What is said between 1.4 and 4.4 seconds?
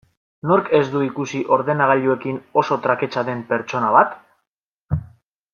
ordenagailuekin oso traketsa den pertsona bat?